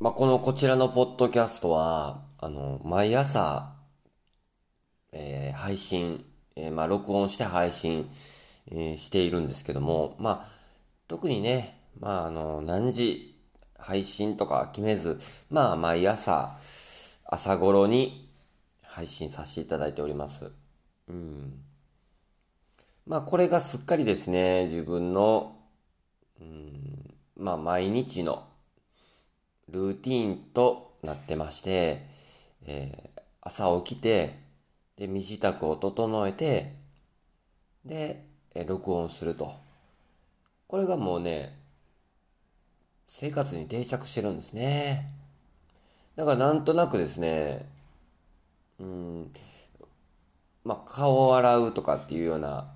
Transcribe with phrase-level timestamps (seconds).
[0.00, 3.74] まあ、この、こちらのポッドキャストは、あの、毎朝、
[5.12, 6.24] えー配信、
[6.56, 8.08] えーまあ、録音して配信、
[8.70, 10.48] えーしているんですけども、まあ、
[11.06, 13.38] 特にね、まあ、あの、何時
[13.76, 15.18] 配信とか決めず、
[15.50, 16.56] まあ、毎朝、
[17.26, 18.30] 朝頃に
[18.82, 20.50] 配信させていただいております。
[21.08, 21.62] うん。
[23.06, 25.58] まあ、これがすっかりですね、自分の、
[26.40, 28.49] うん、まあ、毎日の
[29.70, 32.06] ルーティーンとなってまして、
[32.64, 34.38] えー朝起きて、
[34.98, 36.74] で、身支度を整えて、
[37.84, 39.54] で、えー録音すると。
[40.66, 41.58] これがもうね、
[43.06, 45.10] 生活に定着してるんですね。
[46.16, 47.66] だからなんとなくですね、
[48.78, 49.32] うん、
[50.64, 52.72] まあ、顔を洗うとかっていうような、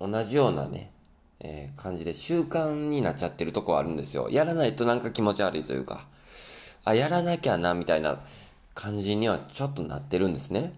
[0.00, 0.92] 同じようなね、
[1.40, 4.28] えー感じで習慣になっちゃってるとこあるんですよ。
[4.30, 6.06] やらないとなんか気持ち悪いというか、
[6.84, 8.20] あ、やらなきゃな、みたいな
[8.74, 10.72] 感じにはちょっとなってるんですね。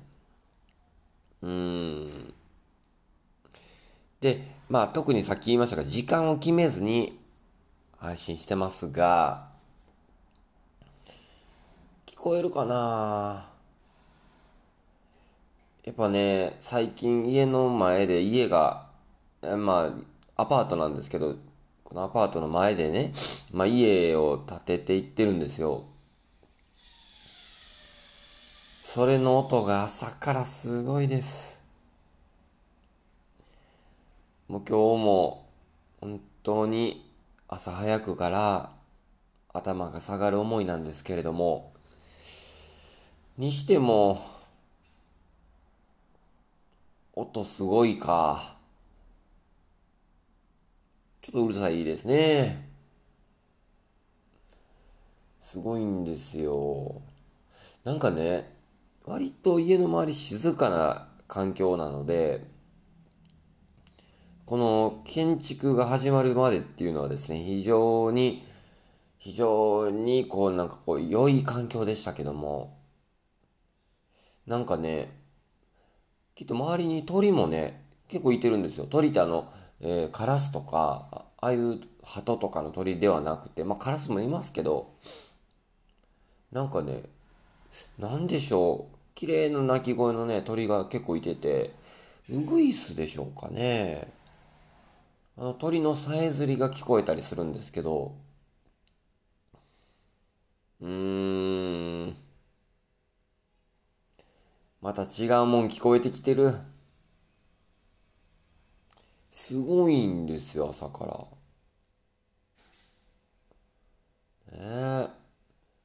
[1.43, 2.35] うーん。
[4.21, 7.19] で、まあ特にさっき言いましたが、時間を決めずに
[7.97, 9.49] 配信してますが、
[12.07, 13.49] 聞こえるかな？
[15.85, 18.87] やっぱね、最近家の前で家が、
[19.41, 20.10] まあ、
[20.41, 21.37] アパートなんですけど、
[21.85, 23.13] このアパートの前でね、
[23.53, 25.85] まあ家を建てていってるんですよ。
[28.81, 31.61] それの音が朝からすごいです。
[34.49, 35.47] もう今日も
[36.01, 37.09] 本当に
[37.47, 38.73] 朝早くから
[39.53, 41.73] 頭が下がる思いなんですけれども、
[43.37, 44.21] にしても、
[47.15, 48.60] 音すごいか。
[51.31, 52.69] ょっとうるさいですね。
[55.39, 57.03] すごいんですよ。
[57.85, 58.53] なんかね、
[59.05, 62.45] 割と家の周り静かな環境なので、
[64.45, 68.45] この建築が始まるまでっていうのはですね、非常に、
[69.19, 72.77] 非常にこうなんかこう良い環境でしたけども、
[74.47, 75.17] なんかね、
[76.35, 78.87] きっと周りに鳥もね、結構いてるんですよ。
[78.87, 84.93] 鳥ってあの、えーカラスとか、ああいう鳩とかの鳥ではなくて、まあカラスもいますけど、
[86.53, 87.03] なんかね、
[87.99, 88.97] なんでしょう。
[89.15, 91.75] 綺麗な鳴き声のね、鳥が結構いてて、
[92.31, 94.09] ウグイスでしょうかね。
[95.37, 98.15] あの鳥のさえずりが聞こえたりするんですけど、
[100.81, 102.15] うーん。
[104.83, 106.53] また違うもん聞こえてきてる。
[109.31, 111.07] すごいんですよ、朝か
[114.53, 114.59] ら。
[114.59, 114.65] ね
[115.07, 115.09] え。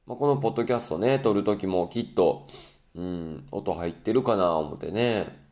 [0.06, 2.46] まあ、このポッドキャストね、撮るときもきっと、
[2.94, 5.46] うん、音入ってるかな思ってね。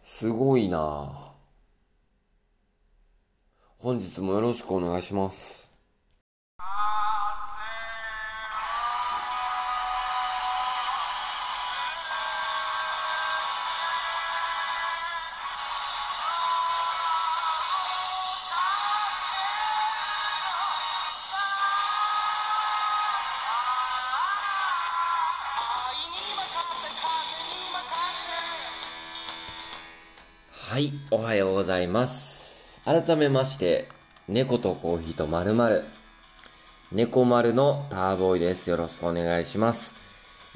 [0.00, 1.32] すごいな
[3.78, 5.63] 本日もよろしくお願いします。
[30.74, 32.80] はい、おはようございます。
[32.84, 33.86] 改めまして、
[34.26, 35.84] 猫とコーヒーとまるまる。
[36.90, 38.70] 猫丸のターボーイです。
[38.70, 39.94] よろしくお願いします。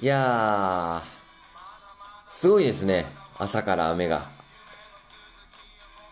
[0.01, 3.07] いやー、すごいですね。
[3.39, 4.27] 朝から雨が。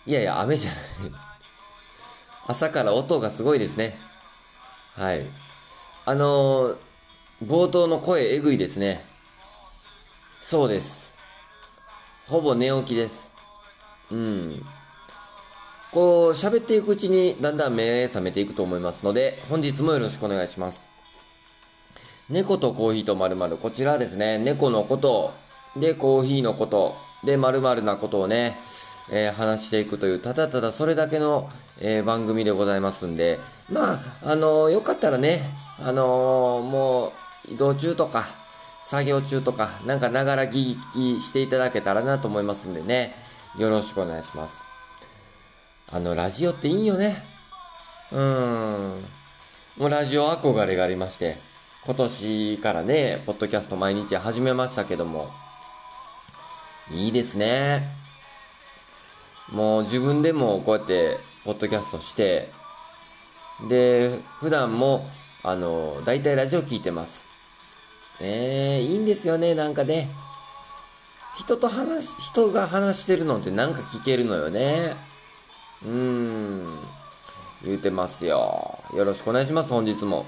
[0.06, 0.80] いやいや、雨じゃない。
[2.46, 3.98] 朝から音がすごいですね。
[4.94, 5.26] はい。
[6.04, 6.76] あのー、
[7.44, 9.00] 冒頭の声えぐいですね。
[10.38, 11.18] そうです。
[12.28, 13.34] ほぼ寝起きです。
[14.10, 14.64] うん。
[15.92, 20.88] こう、喋っていくうちにだんだん目覚めていくと思いますので、本日もよろしくお願いします。
[22.28, 23.56] 猫とコーヒーと〇〇。
[23.56, 25.32] こちらですね、猫のこと、
[25.76, 28.58] で、コーヒーのこと、で、〇〇なことをね、
[29.10, 31.48] えー話していくという、ただただそれだけの、
[31.80, 33.38] えー番組でございますんで、
[33.70, 35.40] まあ、あのーよかったらね、
[35.78, 37.12] あのも
[37.48, 38.26] う、移動中とか、
[38.82, 43.14] 作業中とか、なんかながら聞きしていただけたらなと思いますんでね、
[43.58, 44.58] よろしくお願いします。
[45.90, 47.22] あの、ラジオっていいよね。
[48.12, 49.04] うーん。
[49.78, 51.38] もうラジオ憧れがありまして、
[51.84, 55.30] 今年からね、ポッドキャスト毎日始めましたけども、
[56.90, 57.88] いいですね。
[59.52, 62.50] もう自分でもこうやって、ポッドキャストして、
[63.68, 65.02] で、普段も、
[65.42, 67.26] あの、大体ラジオ聞いてます。
[68.20, 70.08] ねえ、いいんですよね、なんかね。
[71.36, 74.96] 人と話、人が話してるのってなんか聞けるのよね。
[75.84, 76.78] うーん。
[77.62, 78.78] 言うてますよ。
[78.94, 80.24] よろしくお願いします、本日も。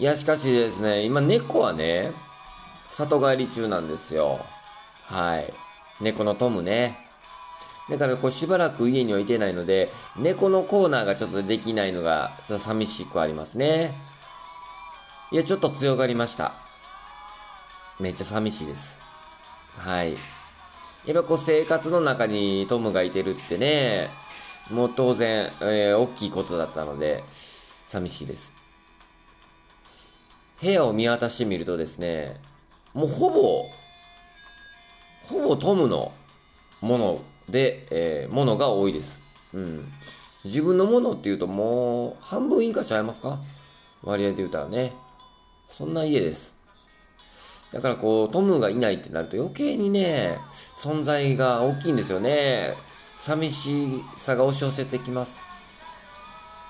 [0.00, 2.12] いや、しかしですね、今猫はね、
[2.88, 4.44] 里帰り中なんですよ。
[5.04, 5.52] はい。
[6.00, 6.98] 猫のトムね。
[7.88, 13.94] だからこうしばらく家にはいてないので、猫のコーナーがちょっとできないのが、ちょっと寂しくありますね。
[15.30, 16.52] いや、ちょっと強がりました。
[18.00, 19.03] めっちゃ寂しいです。
[19.76, 20.12] はい。
[20.12, 20.16] や
[21.12, 24.08] っぱこう生活の中にトムがいてるってね、
[24.70, 27.22] もう当然、えー大きいことだったので、
[27.84, 28.54] 寂しいです。
[30.62, 32.40] 部屋を見渡してみるとですね、
[32.94, 33.66] もうほぼ、
[35.24, 36.12] ほぼトムの
[36.80, 39.20] もので、えーものが多いです。
[39.52, 39.92] うん。
[40.44, 43.40] 自分のものっていうともう半分以下ちゃいますか？
[44.02, 44.92] 割合で言うたらね。
[45.66, 46.56] そんな家です。
[47.74, 52.74] だからこう、トムがいないってなると余計にね、存在が大きいんですよね。
[53.16, 55.42] 寂しさが押し寄せてきます。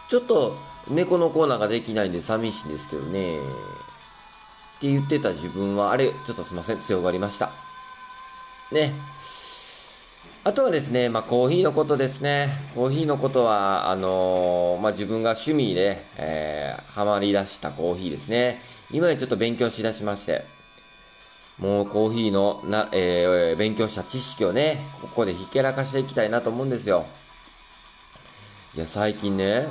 [0.09, 0.56] ちょっと
[0.89, 3.37] 猫のコーナーができないんで寂しいんですけどね。
[3.37, 3.41] っ
[4.81, 7.51] て言ってた自分は、あれ、ちょっとすいません、強がりました。
[8.73, 8.91] ね。
[10.43, 12.49] あとはですね、まあ、コーヒーのことですね。
[12.75, 18.59] コーヒーのことは、あのーまあ、自分が趣味で、えー、ハマり出したコーヒーですね。
[18.91, 20.54] 今ちょっと勉強しだしまして、
[21.59, 27.06] もうコーヒーのな、えー勉強した知識をね、ここでひけらかしていきたいなと思うんですよ。
[28.75, 29.69] いや、最近ね、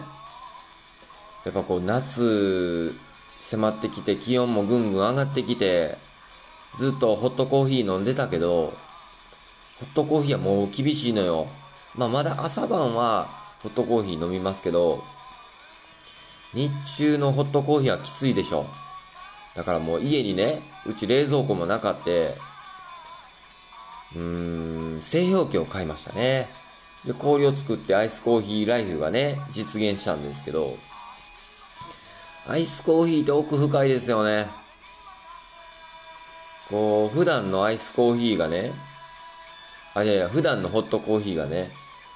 [1.43, 2.93] やっぱこう夏
[3.37, 5.97] 迫ってきて気温もぐんぐん上がってきて、
[6.77, 8.73] ずっとホットコーヒー飲んでたけど、
[9.79, 11.47] ホットコーヒーはもう厳しいのよ。
[11.95, 13.27] まあまだ朝晩は
[13.61, 15.03] ホットコーヒー飲みますけど、
[16.53, 18.65] 日中のホットコーヒーはきついでしょ。
[19.55, 22.35] だからもう家にね、うち冷蔵庫もなかって、
[24.15, 26.47] うーん、製氷機を買いましたね。
[27.05, 30.77] で、氷を作ってアイスコーヒーライフがね、実現したんですけど、
[32.47, 34.47] アイスコーヒーって奥深いですよね。
[36.69, 38.73] こう、普段のアイスコーヒーがね、
[39.93, 41.69] あ、いやいや、普段のホットコーヒーがね、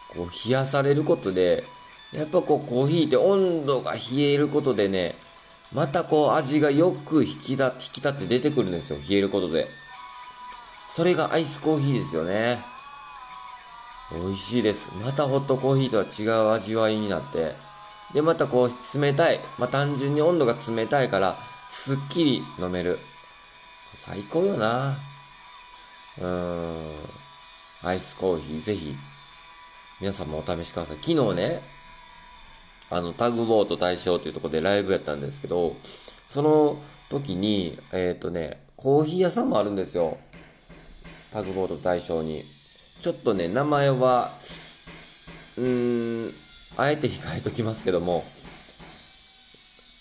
[0.09, 1.63] こう、冷やされることで、
[2.11, 5.15] やっぱこう、コーヒーって温度が冷えることでね、
[5.73, 9.67] またこう、味がよく引きだ、引き立って出てくるんですよ、冷えることで。
[10.87, 12.63] それがアイスコーヒーですよね。
[14.11, 14.89] 美味しいです。
[15.03, 17.55] またホットコーヒーとは違う味わいになって。
[18.13, 19.39] で、またこう、冷たい。
[19.57, 21.35] まあ、単純に温度が冷たいから、
[21.69, 22.99] すっきり飲める。
[23.93, 24.97] 最高よな。
[26.19, 26.95] うーん。
[27.83, 28.95] アイスコーヒー、ぜひ、
[29.99, 30.97] 皆さんもお試しください。
[30.97, 31.61] 昨日ね、
[32.89, 35.75] あの、タグボート大賞というとこでライブやったんですけど、
[36.27, 36.77] その
[37.09, 40.17] 時に、えっ、とね、コーヒー屋さんもあるんですよ。
[41.31, 42.43] タグボート大賞に。
[43.01, 44.33] ちょっとね、名前は、
[45.57, 46.33] うーん、
[46.77, 48.23] あえて控えときますけども、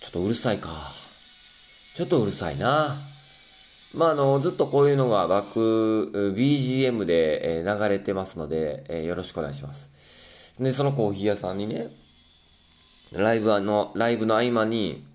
[0.00, 0.68] ちょっとうるさいか。
[1.94, 2.98] ちょっとうるさいな。
[3.94, 10.54] まあ、あの、ずっとこういうのがバック、BGM で、えー流れてますので、えーよろしくお願いします。
[10.60, 11.88] で、そのコーヒー屋さんにね、
[13.12, 15.06] ライブの、ライブの合間に、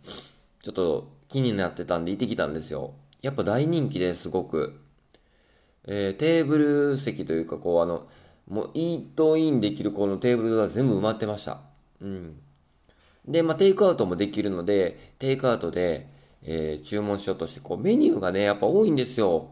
[0.64, 2.94] ちょっと気になってたんで行ってきたんですよ。
[3.22, 4.80] やっぱ大人気ですごく。
[5.88, 8.08] えーテーブル席というか、こう、あの、
[8.48, 11.62] もう、イートインできるこのテーブルが全部埋まってました。
[12.02, 12.38] うん。
[13.28, 16.08] で、まあ、テイクアウトもできるので、テイクアウトで、
[16.44, 19.50] えー注文しようとして、こう、メニューがね、やっぱ多いんですよ。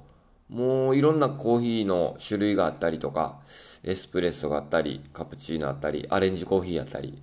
[0.50, 3.40] もう、いろんなコーヒーの種類があったりとか、
[3.84, 7.22] エスプレッソがあったり、カプチーノあったり、アレンジコーヒーあったり、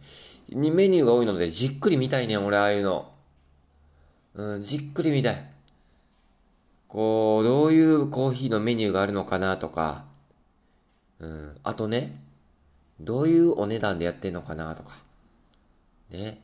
[0.49, 3.13] にメニューが多いので、じっくり見たいね、俺、ああいうの。
[4.35, 5.51] うん、じっくり見たい。
[6.89, 10.05] こう、どういうコーヒーのメニューがあるのかなとか、
[11.19, 12.21] うん、あとね、
[13.01, 14.91] どういうお値段でやってんのかなとか、
[16.11, 16.41] ね、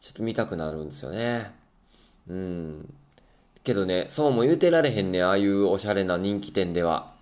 [0.00, 1.50] ちょっと見たくなるんですよね。
[2.28, 2.94] うん。
[3.64, 7.12] けどね、そうも言うてられへんねああいうおしゃれな人気店では。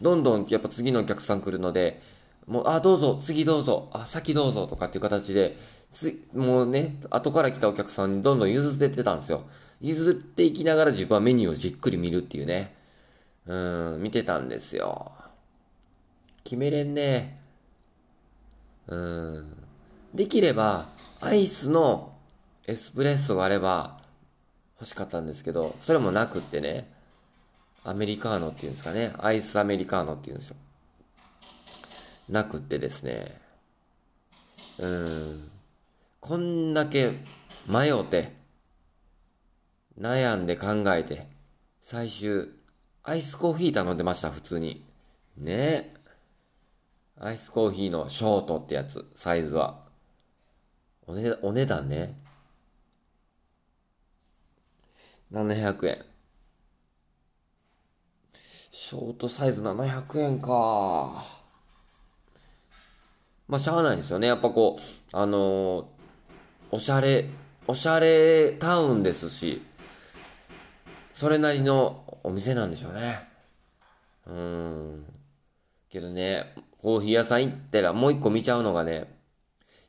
[0.00, 2.00] どんどんやっぱ次のお客さん来るので、
[2.46, 5.56] もう、あ、どうぞ、次どうぞ、あ、先どうぞとかっていう形で、
[5.92, 9.42] つ、もうね、後から来たお客さんにどんどん譲ってってたんですよ。
[9.80, 12.74] 譲っていきながら自分はメニューをじっくり見るっていうね。
[13.46, 15.12] うん、見てたんですよ。
[16.44, 17.38] 決めれんね。
[18.86, 19.56] うん。
[20.14, 20.88] できれば、
[21.20, 22.12] アイスの
[22.66, 24.00] エスプレッソがあれば
[24.80, 26.90] 欲しかったんですけど、それもなくってね。
[27.84, 29.12] アメリカーノっていうんですかね。
[29.18, 30.56] アイスアメリカーノっていうんですよ。
[32.28, 33.26] なくってですね。
[34.78, 35.50] うん。
[36.20, 37.10] こんだけ
[37.68, 38.32] 迷って、
[39.98, 41.26] 悩んで考えて、
[41.80, 42.48] 最終、
[43.02, 44.84] アイスコーヒー頼んでました、普通に。
[45.36, 45.94] ねえ
[47.18, 49.82] アイスコーヒーのショートってやつ、サイズは。
[51.06, 52.16] おね、お値段ね。
[55.32, 56.04] 700円。
[58.70, 61.41] ショートサイズ700円か。
[63.48, 64.28] まあ、しゃあないですよね。
[64.28, 64.82] やっぱこう、
[65.16, 65.84] あのー
[66.74, 67.28] おしゃれ、
[67.66, 69.60] おしゃれタウンですし、
[71.12, 73.28] それなりのお店なんでしょうね。
[74.26, 75.04] うん。
[75.90, 79.04] けどね、コーヒー屋さん行ったらもう一個見ちゃうのがね、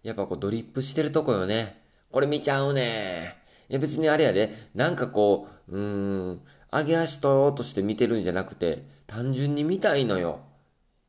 [0.03, 1.81] やっぱこうドリップしてるとこよね。
[2.11, 3.35] これ見ちゃうね。
[3.69, 10.41] いや別にあれやで、なんかこう、うーん、上げ足取ろうとして見てるんじゃなくて、単純に見たいのよ。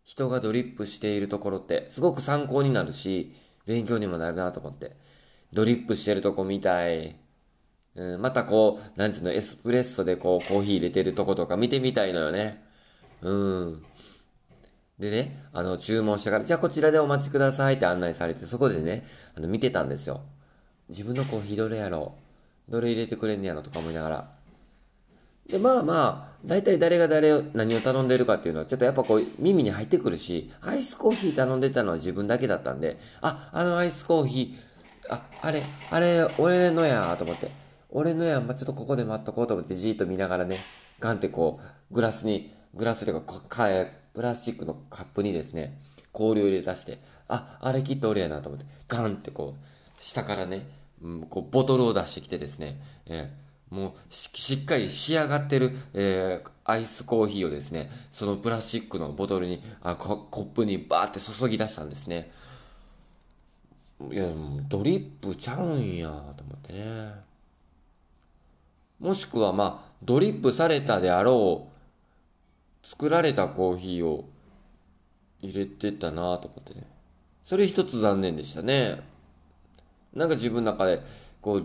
[0.05, 3.33] 人がドリップしているところって、すごく参考になるし、
[3.67, 4.93] 勉強にもなるなと思って。
[5.53, 7.17] ドリップしてるとこ見たい。
[7.95, 12.63] うん、またこう、なんていうの、エスプレッソでこう、コーヒー入れてるとことか見てみたいのよね。
[13.23, 13.85] うん。
[14.99, 19.05] でね、あの、注文したから、じゃあこちらでお待ちくださいって案内されて、そこでね、
[19.37, 20.23] あの、見てたんですよ。
[20.89, 22.15] 自分のコーヒーどれやろ
[22.69, 24.34] うどれ入れてくれんねやろとか思いながら。
[25.49, 37.51] で、まあまあ、大体誰が誰を、何を頼んでるかっていうのは、ちょっとやっぱこう、耳に入ってくるし、アイスコーヒー頼んでたのは自分だけだったんで、あ、あのアイスコーヒー、あ、あれ、あれ、俺のやと思って。
[37.91, 40.59] 俺のや、まあ、ちょっとここで待っとこうと思ってじーっと見ながらね、
[40.99, 41.61] ガンってこ
[41.91, 43.69] う、グラスに、グラスというか、か
[44.15, 45.79] プラスチックのカップにですね、
[46.13, 46.99] 氷を入れ出して、
[47.29, 50.67] あ、あれきっと俺やなと思って、ガンってこう、下からね、
[51.03, 53.44] うん、こう、ボトルを出してきてですね、えー
[53.75, 62.31] もうし、っかり仕上がってる、えーアイスコーヒーをですね、そのプラスチックのボトルに、あココップにバーって注ぎ出したんですね。
[64.11, 67.13] いや、もドリップちゃうんや、と思ってね。
[68.99, 71.69] もしくは、まあ、ドリップされたであろ
[72.83, 74.27] う、作られたコーヒーを
[75.43, 76.87] 入れてたなと思ってね。
[77.43, 79.03] それ一つ残念でしたね。
[80.15, 81.03] なんか自分の中で、
[81.43, 81.65] こう、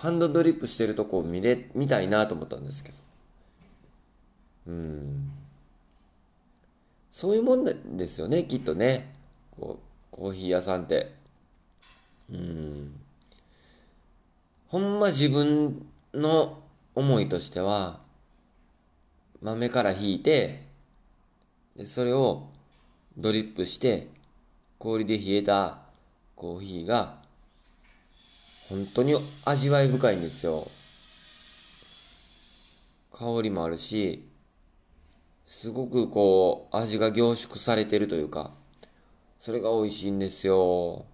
[0.00, 2.98] ハンドドリップしてるとこを見れ、見たいなと思ったんですけど。
[4.68, 5.32] うん。
[7.10, 9.12] そういうもんですよね、きっとね。
[9.58, 9.80] こ
[10.12, 11.12] う、コーヒー屋さんって。
[12.30, 12.94] うん。
[14.68, 16.62] ほんま自分の
[16.94, 17.98] 思いとしては、
[19.42, 20.62] 豆から引いて、
[21.76, 22.46] でそれを
[23.16, 24.06] ドリップして、
[24.78, 25.80] 氷で冷えた
[26.36, 27.17] コーヒーが、
[28.68, 30.70] 本当に味わい深いんですよ。
[33.12, 34.28] 香りもあるし、
[35.46, 38.50] すごくこう、味が凝縮されてるというか、
[39.38, 41.06] それが美味しいんですよ。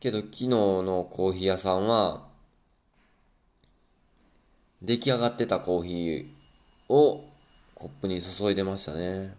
[0.00, 2.26] けど昨日のコーヒー屋さんは、
[4.80, 7.28] 出来上がってたコーヒーを
[7.74, 9.34] コップに注いでましたね。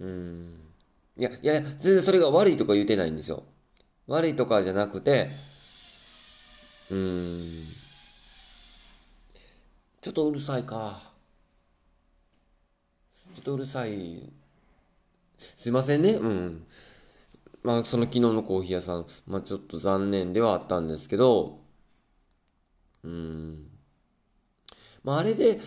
[0.00, 0.60] うん。
[1.16, 3.42] いや、いや、全然それが悪いとか言うてないんですよ。
[4.06, 5.30] 悪いとかじゃなくて、
[6.90, 7.66] うーん。
[10.00, 11.02] ちょっとうるさいか。
[13.34, 14.32] ちょっとうるさい。
[15.38, 16.12] すいませんね。
[16.12, 16.66] うん。
[17.64, 21.58] まあ、その昨日のコーヒー屋さん、まあちょっと残念ではあったんですけど、
[23.02, 23.66] うーん。
[25.02, 25.58] まああれで、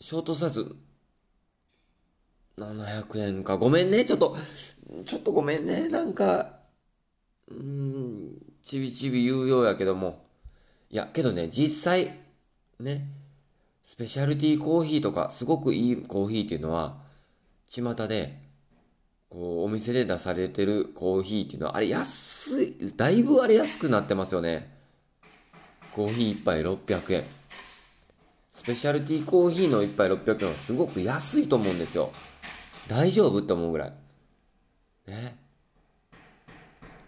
[0.00, 0.74] ショートサイズ、
[2.56, 3.58] 700円か。
[3.58, 4.04] ごめんね。
[4.04, 4.36] ちょっと、
[5.04, 5.88] ちょっとごめんね。
[5.88, 6.63] なんか、
[7.48, 8.32] うん、
[8.62, 10.24] ちびちび言うようやけども。
[10.90, 12.12] いや、けどね、実際、
[12.80, 13.06] ね、
[13.82, 17.02] スペシャルティーコーヒーとか、すごくいいコーヒーっていうのは、
[17.66, 18.38] 巷で、
[19.28, 24.72] こう、お店で出されてるコーヒーっていうのは、あれ安い、だいぶあれ安くなってますよね。
[25.94, 27.24] コーヒー一杯600円。
[28.48, 32.10] スペシャルティーコーヒーの一杯600円はすごく安いと思うんですよ。
[32.88, 33.92] 大丈夫って思うぐらい。
[35.08, 35.43] ね。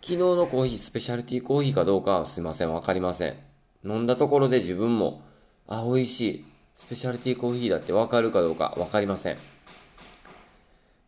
[0.07, 3.35] 昨日のコーヒー、スペシャルティーコーヒーかどうかはすいません、わかりません。
[3.85, 5.21] 飲んだところで自分も、
[5.67, 6.45] あ、美味しい。
[6.75, 9.37] スペシャルティーコーヒーだってわかるかどうかわかりません。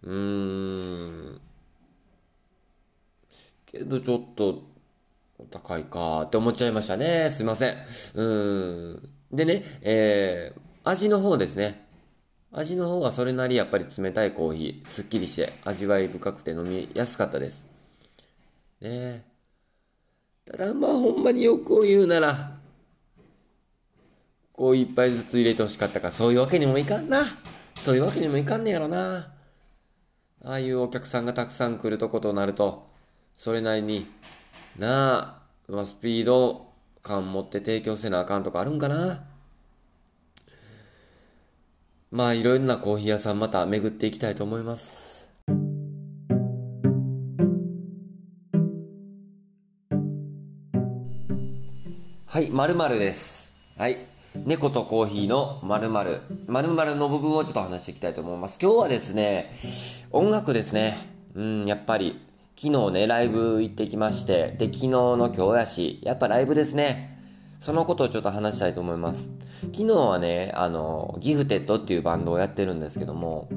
[0.02, 1.40] うーん。
[3.67, 4.64] けどちょっと、
[5.38, 7.31] お高いかって思っちゃいましたね。
[7.31, 7.75] すいません。
[7.75, 9.09] うーん。
[9.31, 11.87] でね、えー、味の方ですね。
[12.50, 17.78] 味の方はそれなりやっぱり冷たいコーヒー、すっきりして味わい深くて飲みやすかったです。
[18.81, 19.25] ね
[20.45, 22.59] ただまあほんまに欲を言うなら、
[24.53, 27.27] こう一杯ずつ入れてほしかったか、そういうわけにもいかんな。
[27.77, 29.33] そういうわけにもいかんねやろな。
[30.43, 32.89] ああいうお客さんがたくさん来るとことなると、
[33.35, 34.07] それなりに、
[34.79, 39.25] なあ、まあ、スピード感持って提供せなあかんとかあるんかな。
[42.11, 45.08] まあ、いろんなコーヒー屋さんまた巡っていきたいと思います。
[52.38, 53.52] はい、まるまるです。
[53.76, 53.97] はい。
[54.47, 56.21] 猫とコーヒーのまるまる。
[56.47, 58.61] まるまるの部分をちょっと話していきたいと思います。
[58.62, 59.50] 今日はですね、
[60.12, 60.97] 音楽ですね。
[61.35, 67.18] うん、やっぱり、昨日ね、ライブ行ってきまして、で、昨日の今日やし、やっぱライブですね。
[67.59, 69.30] そのことをちょっと話したいと思います。
[69.73, 73.49] 昨日はね、あの、ギフテッドっていうバンドをやってるんですけども、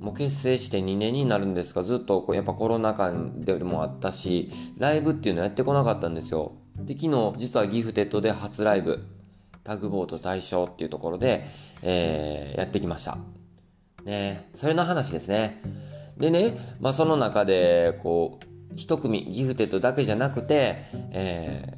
[0.00, 6.52] もう結成して2年になるんですが、ずっとやっぱコロナ禍でもあったし、ライブっていうのやってこなかったんですよ。
[6.78, 9.04] で、昨日実はギフテッドで初ライブ、
[9.64, 11.46] タグボート大賞っていうところで、
[11.82, 13.18] えーやってきました。
[14.04, 15.62] ねそれの話ですね。
[16.18, 21.74] でね、まあその中で、こう、一組、ギフテッドだけじゃなくて、え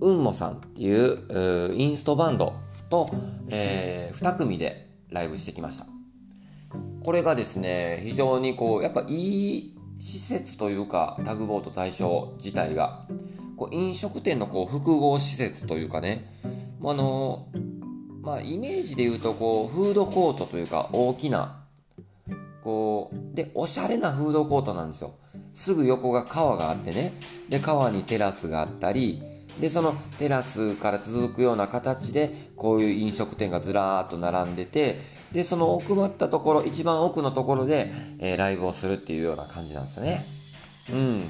[0.00, 2.54] ー、うんもさんっていうインストバンド
[2.90, 3.10] と、
[3.48, 5.86] えー、二組でライブしてきました。
[7.04, 9.14] これがですね、非常にこう、やっぱい
[9.58, 13.06] い施設というか、タグボート大賞自体が、
[13.56, 16.26] こう飲食店のこう複合施設というかね、
[16.80, 17.48] まあの、
[18.22, 21.64] まあイメージで言うとこう、フードコートというか大きな、
[22.62, 25.14] こう、で、おしゃれなフードコートなんですよ。
[25.54, 27.12] すぐ横が川があってね、
[27.48, 29.22] で、川にテラスがあったり、
[29.60, 35.00] で、そのテラスから続くような形で、こういう飲食店がずらーっと並んでて、
[35.32, 40.35] で、その奥まったところ、一番奥のところで、えーライブをするっていうような感じなんですよね。
[40.90, 41.28] うん。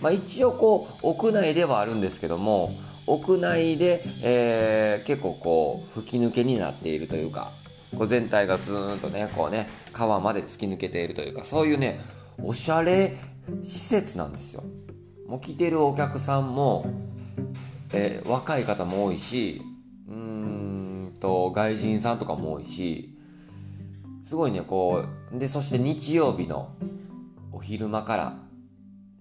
[0.00, 2.72] まあ一応こう、屋内ではあるんですけども、
[3.06, 7.52] 屋内で、えー結構こう、吹き抜けになっているというか、
[7.96, 12.00] こう全体がずーんとね、こうね、川まで突き抜けているというか、そういうね、
[12.42, 13.16] おしゃれ
[13.62, 14.62] 施設なんですよ。
[15.26, 16.86] もう来てるお客さんも、
[17.92, 19.62] えー若い方も多いし、
[20.08, 23.16] うーんと、外人さんとかも多いし、
[24.22, 26.74] すごいね、こう、で、そして日曜日の
[27.50, 28.38] お昼間から、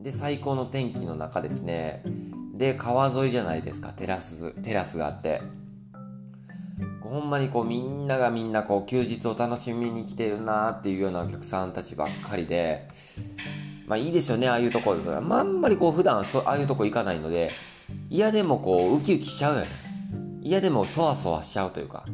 [0.02, 2.04] で、最高の天気の中ですね、
[2.56, 5.42] で、川沿いじゃないですか、テラス、テラスがあって。
[7.02, 12.88] ほんまにこうみんながみんなこう休日を楽しみに来てるなーっていうようなお客さんたちばっかりで、
[13.86, 15.22] まあいいですよね、ああいうところ。
[15.22, 17.52] まあんまりこう普段そああいうとこ行かないので、
[18.10, 19.68] 嫌でもこうウキウキしちゃうよね。
[20.42, 22.06] 嫌でもそわそわしちゃうというか。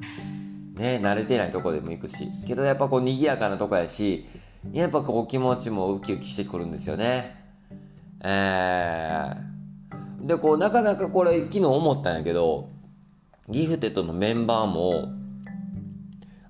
[0.74, 2.30] ね、慣れてないとこでも行くし。
[2.48, 4.26] けどやっぱこう賑やかなとこやし、
[4.74, 7.37] やっぱこう気持ちもウキウキしてくるんですよね。
[8.24, 10.26] えー。
[10.26, 12.70] で、こうなかなかこれ昨日思ったんやけど、
[13.50, 15.10] ギフテッドのメンバーも、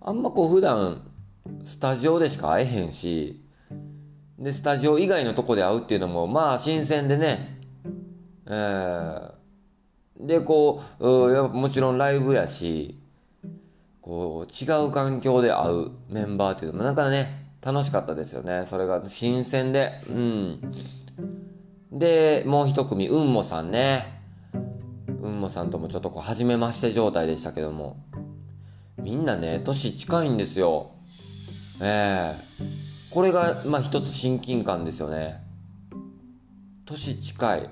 [0.02, 1.02] あんまこう普段
[1.64, 3.44] スタジオでしか会えへんし、
[4.40, 7.60] で、スタジオ以外のとこで会うっていうのも、まあ新鮮でね、
[8.46, 9.32] えー、
[10.20, 12.98] で、こう、うーやっぱもちろんライブやし、
[14.02, 18.66] こう、違う環境で会うメンバーっていうのも、なんかね、楽しかったですよね。
[18.66, 20.74] それが新鮮で、うん。
[21.92, 24.22] で、もう一組、うんもさんね。
[25.22, 27.98] うんもさんともちょっとこう、初めまして状態でしたけども。
[28.98, 30.92] みんなね、年近いんですよ。
[31.82, 32.58] ええ
[33.12, 35.44] これが、まあ一つ親近感ですよね。
[36.86, 37.70] 年近い。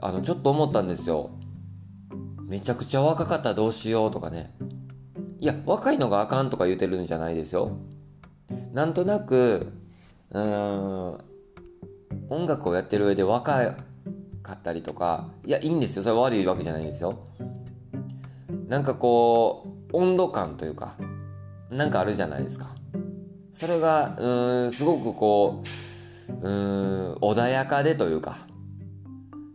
[0.00, 1.30] あの、ちょっと思ったんですよ。
[2.42, 4.54] めちゃくちゃ若かったらどうしようとかね。
[5.40, 7.76] いや、若いのがあかんとか言うてるんじゃないですよ。
[8.72, 9.72] なんとなく、
[10.30, 11.24] うーん、
[12.32, 13.76] 音楽をやってる上で若
[14.42, 16.02] かったりとか、いや、いいんですよ。
[16.02, 17.18] それ悪いわけじゃないんですよ。
[18.68, 20.96] なんかこう、温度感というか、
[21.70, 22.68] なんかあるじゃないですか。
[23.52, 25.62] それが、うーん、すごくこ
[26.28, 28.38] う、うーん、穏やかでというか、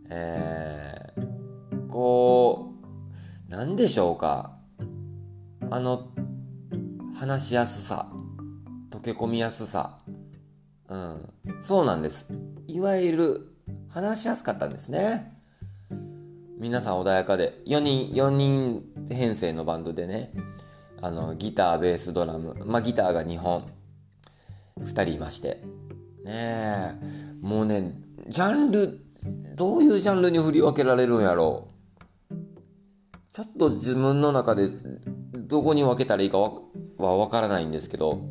[0.10, 2.74] えー、こ
[3.48, 4.56] う、なんでしょうか。
[5.72, 6.10] あの、
[7.16, 8.08] 話しやすさ、
[8.92, 9.98] 溶け込みやすさ。
[10.90, 11.34] うん。
[11.62, 12.47] そうなんです。
[12.78, 13.42] いわゆる、
[13.90, 15.34] 話しやすかったんですね。
[16.60, 17.60] 皆さん穏やかで。
[17.66, 20.32] 4人、4人編成のバンドでね。
[21.02, 22.54] あの、ギター、ベース、ドラム。
[22.68, 23.66] まあ、ギターが2本。
[24.80, 25.63] 2人いまして。
[26.24, 26.96] ねえ。
[27.42, 27.96] もうね、
[28.28, 29.00] ジャンル、
[29.56, 31.70] どういうジャンルに振り分けられるんやろ
[32.30, 32.36] う。
[33.34, 34.70] ちょっと自分の中で
[35.34, 36.52] どこに分けたらいいかは
[36.98, 38.22] 分からないんですけど、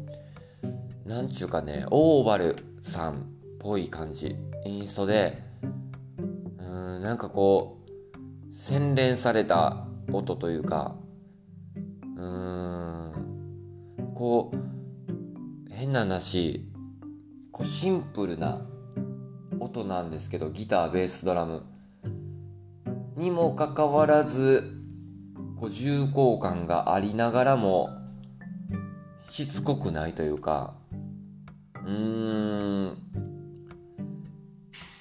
[1.05, 3.36] なんちゅうかね、オーバルさん
[3.67, 4.37] ぽい感じ。
[4.65, 5.43] インストで、
[6.59, 10.95] うーん、なんかこう、洗練された音というか、
[12.17, 16.71] うーん、こう、変な話、
[17.51, 18.61] こうシンプルな
[19.59, 21.65] 音なんですけどギターベースドラム
[23.17, 24.79] にもかかわらず
[25.59, 27.89] こう重厚感がありながらも
[29.19, 30.75] しつこくないというか
[31.83, 33.06] うーん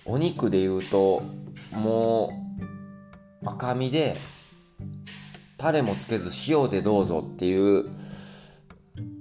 [0.06, 1.24] お肉で言うと
[1.74, 2.30] も
[3.44, 4.16] う赤身で
[5.58, 7.90] タレもつけず塩でどうぞっていう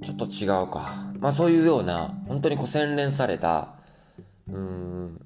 [0.03, 1.12] ちょっと違うか。
[1.18, 3.77] まあそういうような本当にこう洗練された
[4.47, 5.20] うん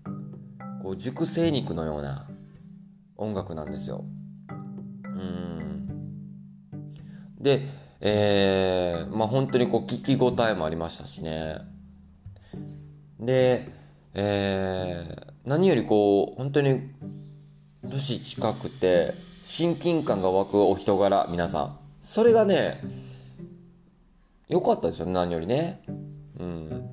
[0.83, 2.29] こう熟成肉のような
[3.17, 4.05] 音楽なんですよ。
[5.05, 5.89] うん。
[7.41, 7.67] で
[8.01, 11.59] えー、まあ本当にこう聞き応えもありましたしね。
[13.19, 13.73] で
[14.15, 16.91] えー、何よりこう本当に
[17.83, 21.79] 年近くて親近感が湧くお人柄皆さん。
[22.03, 22.83] それがね
[24.49, 25.83] 良かったですよね何よりね。
[26.39, 26.91] うん。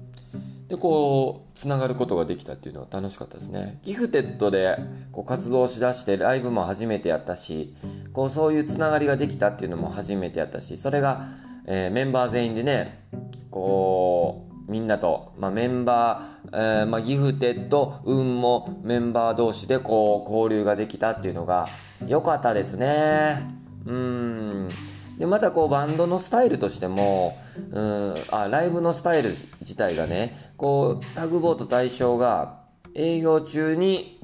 [0.69, 3.81] でこうつながることができたっていうのは楽しかったですね。
[3.83, 4.77] ギフテッドで
[5.11, 7.75] こう活動しだしてライブも初めてやったし
[8.13, 11.25] こうそういうつながりができたっていうのも初めてやったしそれが、
[11.65, 13.03] えーメンバー全員でね
[13.51, 21.67] こうみんなと、まあ、メンバー、えーまあ、ギフテッド運もメンバー同士でこう交流ができたっていうのが
[22.07, 23.37] 良かったですね。
[23.85, 24.69] うん。
[25.17, 27.37] でまたこうバンドのスタイルとしても
[27.71, 29.29] うんあライブのスタイル
[29.61, 32.59] 自体がねこうタグボート大賞が
[32.95, 34.19] 営業中に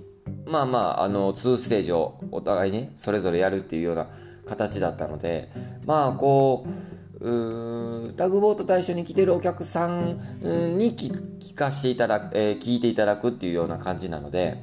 [0.45, 4.07] まあまああの2ステージをお互いねそれぞれやるっていうような
[4.45, 5.49] 形だったので
[5.85, 10.17] まあこうタグボート大賞に来てるお客さん
[10.77, 14.57] に聞聞かせていただく、えー聞いていただくっていうような感じなので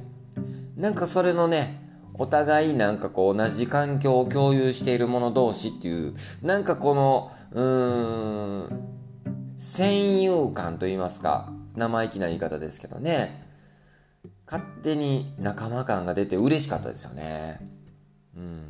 [0.75, 1.81] なんかそれのね
[2.15, 8.89] お互いなんかこう同じ環境を共有している者同士っていうなんかこのうーん
[9.57, 13.47] 戦友感と言いますか生意気な言い方ですけどね
[14.45, 17.59] 勝手に仲間感が出て嬉しかったですよね。
[18.35, 18.65] うん。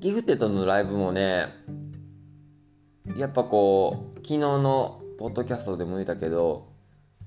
[0.00, 1.46] ギフテッドのライブもね
[3.16, 6.68] やっぱこう昨日のポッドキャストでも言ったけど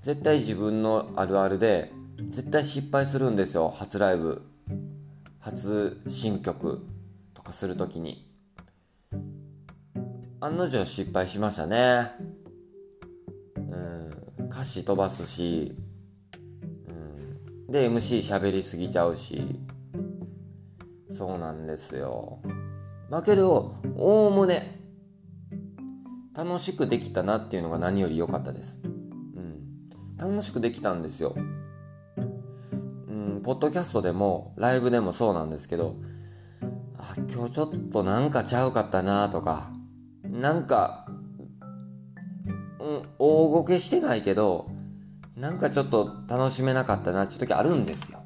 [0.01, 1.91] 絶対自分のあるあるで
[2.29, 4.41] 絶対失敗するんですよ初ライブ。
[5.39, 6.83] 初新曲
[7.33, 8.27] とかするときに。
[10.39, 12.11] 案の定失敗しましたね。
[13.57, 14.47] うん。
[14.47, 15.75] 歌詞飛ばすし、
[16.87, 16.91] う
[17.69, 19.59] ん、で MC 喋りすぎちゃうし。
[21.11, 22.39] そうなんですよ。
[23.11, 24.84] だけどおおむね
[26.35, 28.79] 楽しくできたなっていうのが何より良かったです。
[28.83, 29.87] うん。
[30.17, 31.33] 楽しくできたんですよ。
[32.17, 35.95] うん、ポッドキャストでも、ライブでもそうなんですけど、
[36.97, 39.71] あ、今日ちょっとなんかちゃうかったなとか、
[40.23, 41.07] なんか、
[42.79, 44.69] うん、大ごけしてないけど、
[45.37, 48.19] なんかちょっと楽しめなかったなって時あるんですよ。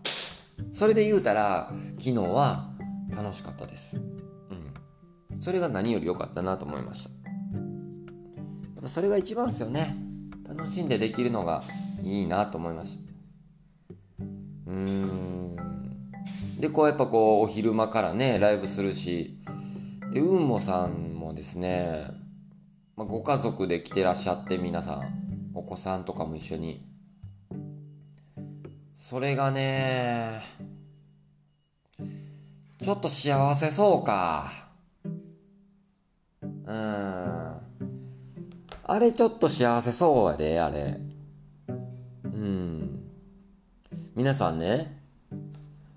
[0.72, 2.72] それで言うたら、昨日は
[3.15, 3.98] 楽しかったです。
[5.32, 5.41] うん。
[5.41, 7.18] それが何より良かったなと思いました。
[8.80, 9.96] っぱそれが一番ですよね。
[10.48, 11.63] 楽しんでできるのが
[12.02, 13.13] いいなと思いました
[14.68, 15.56] うーん。
[16.60, 19.36] でこうやっぱこうお昼間からねライブするし。
[20.12, 22.08] でうんもさんもですね、
[22.96, 25.52] まあ、ご家族で来てらっしゃって皆さん。
[25.54, 26.84] お子さんとかも一緒に。
[28.96, 30.42] それがね
[32.82, 34.52] ちょっと幸せそうか。
[36.42, 37.49] うん。
[38.91, 40.99] あれちょっと幸せそうやで、あれ。
[42.23, 43.04] うん。
[44.15, 44.99] 皆さんね、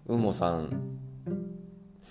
[0.07, 0.99] うもさん、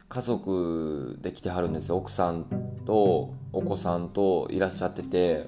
[0.09, 1.97] 家族で来てはるんですよ。
[1.97, 2.45] 奥さん
[2.87, 5.45] とお子さんといらっしゃってて、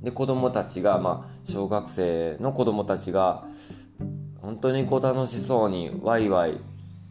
[0.00, 3.44] で、子供たちが、まあ、小学生の子供たちが、
[4.40, 6.58] 本当にこう楽しそうに、ワイワイ、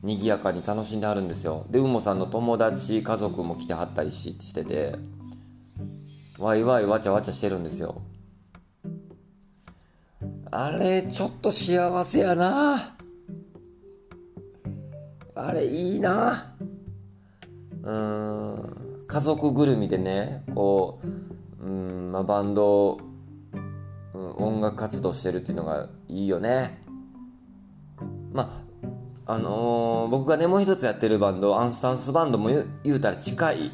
[0.02, 1.68] 賑やかに楽しんではるんですよ。
[1.70, 4.96] で、うもさんの友達、家族も来てはったりしてて、
[6.40, 8.02] ワイワイわちゃわちゃしてるんですよ。
[10.52, 12.96] あれちょっと幸せやな。
[15.36, 16.56] あれいいな。
[17.84, 21.02] うん家族ぐるみでねこ
[21.62, 22.98] ううん、まあ、バンド、
[24.14, 26.82] うん、音楽活動してるっていうのがいいよね。
[28.32, 28.64] ま
[29.26, 33.72] ああのー僕がねもう一つやってるバンドアンスタンスバンドも言う言うたら近い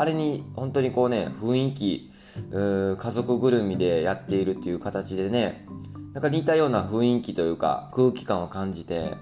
[0.00, 2.10] あれに本当にこうね雰囲気
[2.52, 5.66] う家族ぐるみでやっているっていう形でね
[6.14, 9.14] なんか似たような雰囲気というか空気感を感じて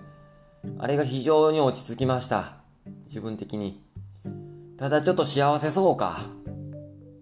[0.79, 2.59] あれが非常に落ち着きました。
[3.07, 3.83] 自分的に。
[4.77, 6.19] ただちょっと幸せそうか。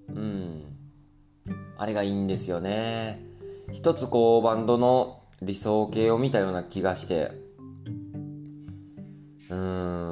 [0.09, 0.65] うん。
[1.79, 3.25] あれがいいんですよね。
[3.73, 7.31] 一つこうバンドの理想形を見たような気がして。
[9.49, 10.06] うーん。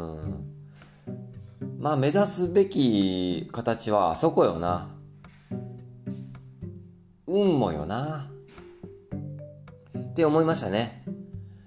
[1.84, 4.88] まあ目指すべき形はあそこよな。
[7.26, 8.30] 運もよな。
[9.94, 11.04] って思いましたね。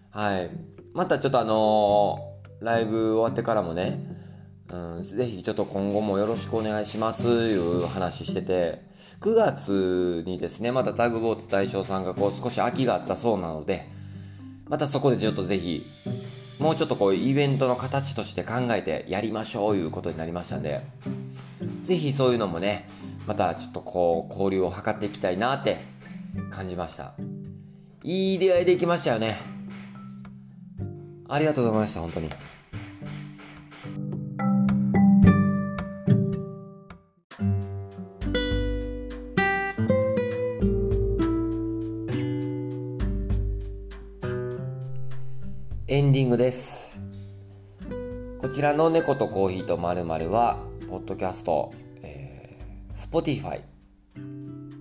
[0.10, 0.49] はい。
[0.95, 3.99] またちょっとあのーライブ終わってからもね、
[4.73, 8.82] うん、ぜひちょっと今後もよろしくお願いしますいう話してて
[9.21, 13.88] 9月にですねまたタグボート大将さんがこう少し空きがあったそうなので
[14.65, 15.86] またそこでちょっとぜひ
[16.60, 20.82] もうちょっとこうイベントの形として考えてやりましょういうことになりましたんで
[21.84, 22.88] 是非そういうのもね
[23.28, 25.78] またちょっとこう交流を図っていきたいなって
[26.52, 27.13] 感じました。
[28.04, 29.38] いい出会いできましたよね。
[31.28, 32.30] ありがとうございました本当に。
[46.48, 47.02] です。
[48.40, 53.64] こちらの猫とコーヒーとまるまるはポッドキャスト、えー、Spotify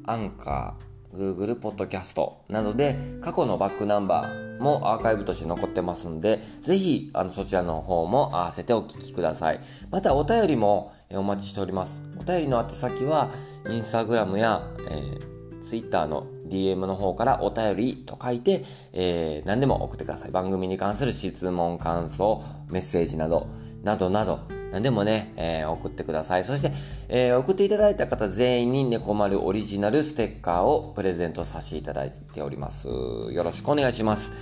[0.04, 9.60] アンカー Google ポッドキャストなどで過去のバックナンバーもアーカイブとして残ってますんでぜひあのそちらの方も合わせてお聞きください。
[9.90, 12.00] またお便りもお待ちしております。
[12.16, 13.32] お便りの宛先は
[13.68, 23.48] インスタグラムや、えー Twitter の DM の方からお便りと書いて、えー何でも送ってください番組に関する質問感想メッセージなど
[23.82, 24.40] などなど
[24.72, 26.44] 何でもね、えー送ってください。
[26.44, 26.72] そして、
[27.08, 32.88] えー送っていただいた方全員に猫丸オリジナルステッカーをプレゼントさせていただいております。
[32.88, 34.32] よろしくお願いします。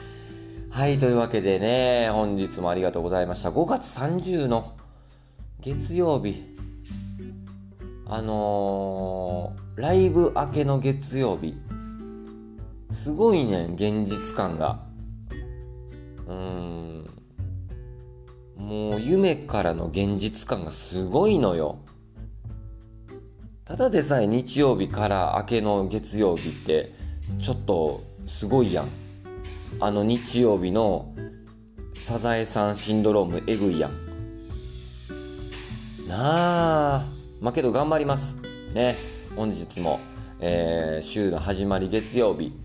[0.71, 3.51] はい、というわけでね、本日もありがとうございました。
[3.51, 4.73] 5月30の
[5.61, 6.43] 月曜日、
[8.07, 11.59] あのーライブ明けの月曜日、
[12.95, 14.81] すごいね、現実感が。
[16.27, 17.11] うーん。
[18.57, 21.81] もう夢からの現実感がすごいのよ。
[23.65, 26.95] ただでさえ日曜日から明けの月曜日って
[27.43, 28.87] ちょっとすごいやん。
[29.81, 31.15] あの日曜日の
[31.99, 33.93] サザエさんシンドロームえぐいやん。
[36.09, 37.07] なあ。
[37.41, 38.39] まあけど頑張ります。
[38.73, 38.97] ね。
[39.37, 39.99] 本日も、
[40.41, 42.64] えー週の始まり月曜日。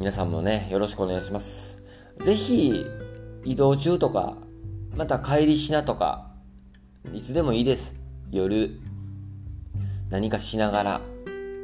[0.00, 1.82] 皆さんもね、よろしくお願いします。
[2.24, 2.86] ぜひ、
[3.44, 4.38] 移動中とか、
[4.96, 6.30] また帰りしなとか、
[7.12, 8.00] いつでもいいです。
[8.30, 8.80] 夜、
[10.08, 11.00] 何かしながら、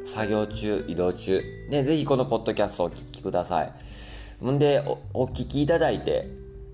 [0.05, 4.47] 作業中、移動中、ね、ぜひこのポッドキャストをお聞きください。
[4.47, 6.27] んで、お、お聞きいただいて、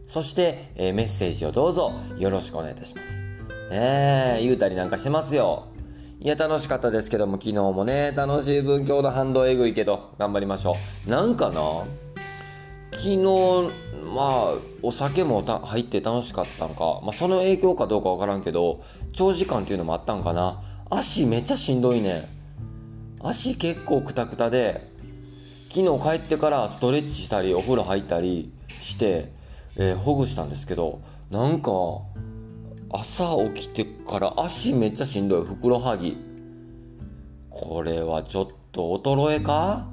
[0.06, 3.22] そして、えーメッセージをどうぞよろしくお願いいたします。
[3.22, 5.73] ねえ、言うたりなんかしてますよ。
[6.24, 11.10] いや、楽しかったですけども、昨日もね、楽しい分今日の反動えぐいけど、頑張りましょう。
[11.10, 11.62] なんかな
[12.94, 13.18] 昨日、
[14.16, 20.62] まあ、お酒も入って楽しかったんか、まあ、その影響かどうかわからんけど、長時間っていうのもあったんかな。
[20.90, 22.30] 足めっちゃしんどいね。
[23.22, 24.90] 足結構クタクタで、
[25.72, 29.34] 昨日帰ってからストレッチしたり、お風呂入ったりして、
[29.76, 31.72] えーほぐしたんですけど、なんか、
[32.96, 35.46] 朝起きてから足めっちゃしんどい。
[35.46, 36.16] ふくらはぎ。
[37.50, 39.88] これはちょっと衰えか？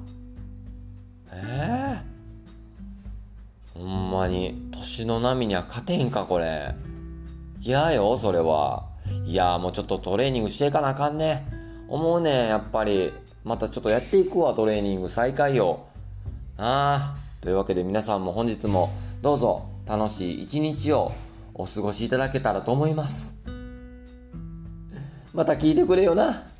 [1.33, 1.99] え
[3.75, 6.75] えほんまに、年の波には勝てんか、これ。
[7.59, 8.85] 嫌よ、それは。
[9.25, 11.47] いや、もうちょっとトレーニングしていかなあかんね。
[11.87, 13.11] 思うね、やっぱり。
[13.43, 15.85] またちょっとやっていくわ、トレーニング再開よ。
[16.57, 17.41] ああ。
[17.41, 18.91] というわけで皆さんも本日も
[19.23, 21.11] どうぞ楽しい一日を
[21.61, 23.35] お過ごしいただけたらと思います。
[25.31, 26.50] また聞いてくれよな。